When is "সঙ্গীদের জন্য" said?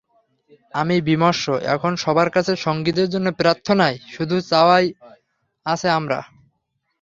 2.65-3.27